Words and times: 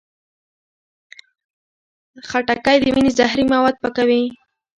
خټکی 2.29 2.77
د 2.81 2.85
وینې 2.93 3.11
زهري 3.19 3.43
مواد 3.53 3.75
پاکوي. 3.81 4.23